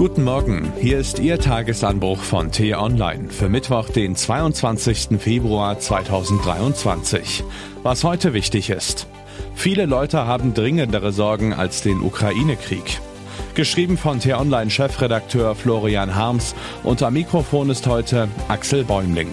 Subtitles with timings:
[0.00, 5.20] Guten Morgen, hier ist Ihr Tagesanbruch von T-Online für Mittwoch, den 22.
[5.20, 7.44] Februar 2023.
[7.82, 9.06] Was heute wichtig ist.
[9.54, 12.98] Viele Leute haben dringendere Sorgen als den Ukraine-Krieg.
[13.54, 19.28] Geschrieben von T-Online-Chefredakteur Florian Harms und am Mikrofon ist heute Axel Bäumling.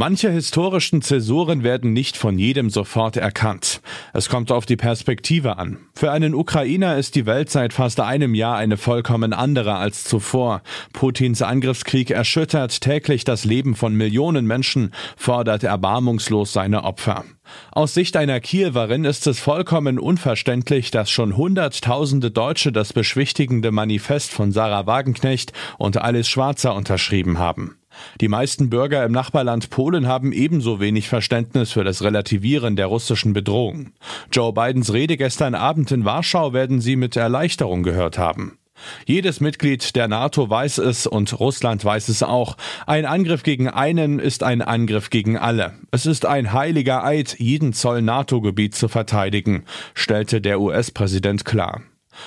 [0.00, 3.80] Manche historischen Zäsuren werden nicht von jedem sofort erkannt.
[4.12, 5.78] Es kommt auf die Perspektive an.
[5.92, 10.62] Für einen Ukrainer ist die Welt seit fast einem Jahr eine vollkommen andere als zuvor.
[10.92, 17.24] Putins Angriffskrieg erschüttert täglich das Leben von Millionen Menschen, fordert erbarmungslos seine Opfer.
[17.72, 24.30] Aus Sicht einer Kiewerin ist es vollkommen unverständlich, dass schon Hunderttausende Deutsche das beschwichtigende Manifest
[24.30, 27.74] von Sarah Wagenknecht und Alice Schwarzer unterschrieben haben.
[28.20, 33.32] Die meisten Bürger im Nachbarland Polen haben ebenso wenig Verständnis für das Relativieren der russischen
[33.32, 33.92] Bedrohung.
[34.32, 38.58] Joe Bidens Rede gestern Abend in Warschau werden Sie mit Erleichterung gehört haben.
[39.06, 42.56] Jedes Mitglied der NATO weiß es und Russland weiß es auch.
[42.86, 45.74] Ein Angriff gegen einen ist ein Angriff gegen alle.
[45.90, 51.82] Es ist ein heiliger Eid, jeden Zoll NATO-Gebiet zu verteidigen, stellte der US-Präsident klar.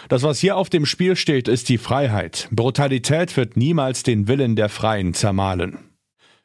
[0.10, 2.48] Das, was hier auf dem Spiel steht, ist die Freiheit.
[2.52, 5.78] Brutalität wird niemals den Willen der Freien zermahlen.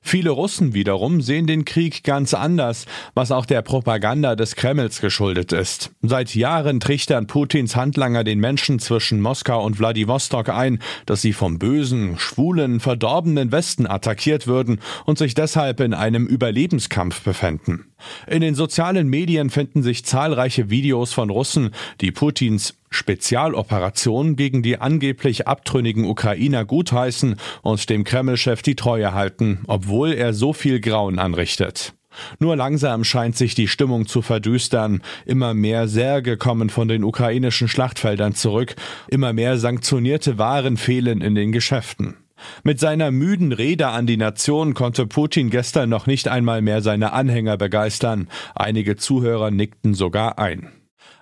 [0.08, 5.50] Viele Russen wiederum sehen den Krieg ganz anders, was auch der Propaganda des Kremls geschuldet
[5.50, 5.90] ist.
[6.00, 11.58] Seit Jahren trichtern Putins Handlanger den Menschen zwischen Moskau und Wladiwostok ein, dass sie vom
[11.58, 17.86] bösen, schwulen, verdorbenen Westen attackiert würden und sich deshalb in einem Überlebenskampf befänden.
[18.28, 24.78] In den sozialen Medien finden sich zahlreiche Videos von Russen, die Putins Spezialoperation gegen die
[24.78, 31.18] angeblich abtrünnigen Ukrainer gutheißen und dem Kreml-Chef die Treue halten, obwohl er so viel Grauen
[31.18, 31.94] anrichtet.
[32.38, 35.02] Nur langsam scheint sich die Stimmung zu verdüstern.
[35.26, 38.74] Immer mehr Särge kommen von den ukrainischen Schlachtfeldern zurück.
[39.08, 42.16] Immer mehr sanktionierte Waren fehlen in den Geschäften.
[42.62, 47.12] Mit seiner müden Rede an die Nation konnte Putin gestern noch nicht einmal mehr seine
[47.12, 48.28] Anhänger begeistern.
[48.54, 50.70] Einige Zuhörer nickten sogar ein.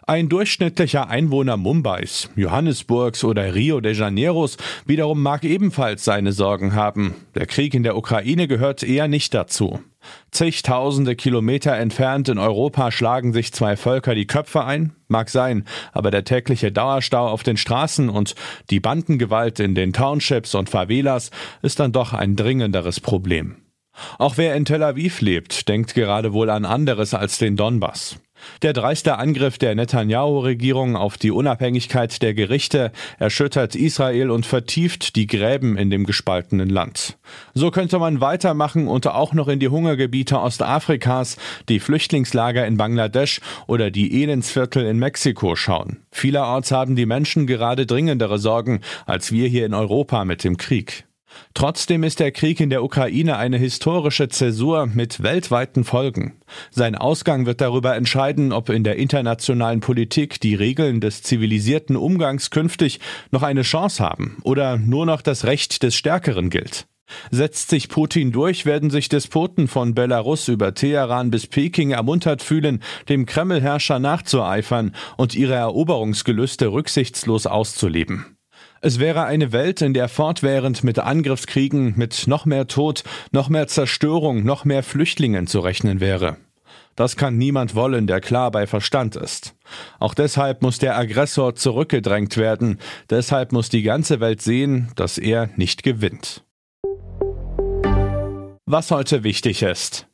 [0.07, 7.15] Ein durchschnittlicher Einwohner Mumbais, Johannesburgs oder Rio de Janeiros wiederum mag ebenfalls seine Sorgen haben.
[7.35, 9.81] Der Krieg in der Ukraine gehört eher nicht dazu.
[10.31, 14.93] Zigtausende Kilometer entfernt in Europa schlagen sich zwei Völker die Köpfe ein?
[15.09, 18.35] Mag sein, aber der tägliche Dauerstau auf den Straßen und
[18.69, 21.31] die Bandengewalt in den Townships und Favelas
[21.63, 23.57] ist dann doch ein dringenderes Problem.
[24.19, 28.19] Auch wer in Tel Aviv lebt, denkt gerade wohl an anderes als den Donbass.
[28.63, 35.27] Der dreiste Angriff der Netanyahu-Regierung auf die Unabhängigkeit der Gerichte erschüttert Israel und vertieft die
[35.27, 37.17] Gräben in dem gespaltenen Land.
[37.55, 41.37] So könnte man weitermachen und auch noch in die Hungergebiete Ostafrikas,
[41.69, 45.99] die Flüchtlingslager in Bangladesch oder die Elendsviertel in Mexiko schauen.
[46.11, 51.05] Vielerorts haben die Menschen gerade dringendere Sorgen als wir hier in Europa mit dem Krieg.
[51.55, 56.35] Trotzdem ist der Krieg in der Ukraine eine historische Zäsur mit weltweiten Folgen.
[56.71, 62.51] Sein Ausgang wird darüber entscheiden, ob in der internationalen Politik die Regeln des zivilisierten Umgangs
[62.51, 63.01] künftig
[63.31, 66.87] noch eine Chance haben oder nur noch das Recht des Stärkeren gilt.
[67.31, 72.83] Setzt sich Putin durch, werden sich Despoten von Belarus über Teheran bis Peking ermuntert fühlen,
[73.09, 78.34] dem Kremlherrscher nachzueifern und ihre Eroberungsgelüste rücksichtslos auszuleben.
[78.87, 83.03] Es wäre eine Welt, in der fortwährend mit Angriffskriegen, mit noch mehr Tod,
[83.33, 86.37] noch mehr Zerstörung, noch mehr Flüchtlingen zu rechnen wäre.
[86.95, 89.55] Das kann niemand wollen, der klar bei Verstand ist.
[89.99, 92.79] Auch deshalb muss der Aggressor zurückgedrängt werden,
[93.09, 96.45] deshalb muss die ganze Welt sehen, dass er nicht gewinnt.
[98.67, 100.09] Was heute wichtig ist.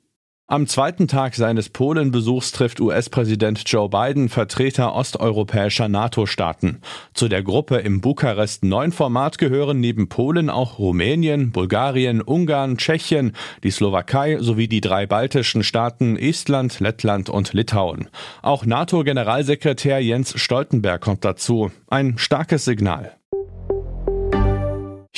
[0.51, 6.81] Am zweiten Tag seines Polenbesuchs trifft US-Präsident Joe Biden Vertreter osteuropäischer NATO-Staaten.
[7.15, 13.37] Zu der Gruppe im Bukarest 9 Format gehören neben Polen auch Rumänien, Bulgarien, Ungarn, Tschechien,
[13.63, 18.09] die Slowakei sowie die drei baltischen Staaten Estland, Lettland und Litauen.
[18.43, 21.71] Auch NATO-Generalsekretär Jens Stoltenberg kommt dazu.
[21.87, 23.20] Ein starkes Signal.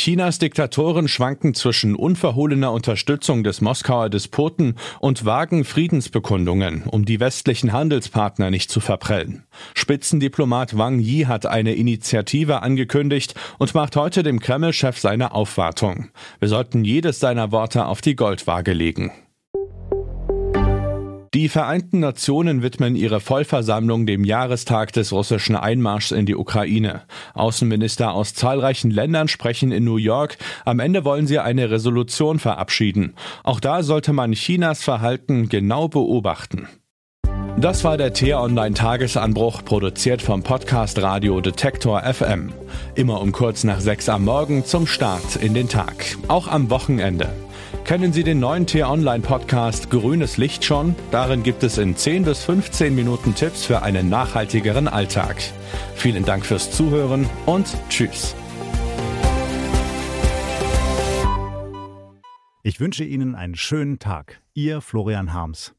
[0.03, 7.73] Chinas Diktatoren schwanken zwischen unverhohlener Unterstützung des Moskauer Despoten und vagen Friedensbekundungen, um die westlichen
[7.73, 9.45] Handelspartner nicht zu verprellen.
[9.75, 16.09] Spitzendiplomat Wang Yi hat eine Initiative angekündigt und macht heute dem Kreml-Chef seine Aufwartung.
[16.41, 19.13] Wir sollten jedes seiner Worte auf die Goldwaage legen.
[21.35, 27.05] Die Vereinten Nationen widmen ihre Vollversammlung dem Jahrestag des russischen Einmarschs in die Ukraine.
[27.33, 30.37] Außenminister aus zahlreichen Ländern sprechen in New York.
[30.67, 33.15] Am Ende wollen sie eine Resolution verabschieden.
[33.45, 36.69] Auch da sollte man Chinas Verhalten genau beobachten.
[37.57, 42.53] Das war der T-Online Tagesanbruch, produziert vom Podcast Radio Detektor FM.
[42.95, 46.19] Immer um kurz nach sechs am Morgen zum Start in den Tag.
[46.29, 47.33] Auch am Wochenende.
[47.93, 50.95] Kennen Sie den neuen T-Online-Podcast Grünes Licht schon?
[51.11, 55.37] Darin gibt es in 10 bis 15 Minuten Tipps für einen nachhaltigeren Alltag.
[55.95, 58.35] Vielen Dank fürs Zuhören und Tschüss.
[62.63, 64.41] Ich wünsche Ihnen einen schönen Tag.
[64.55, 65.75] Ihr Florian Harms.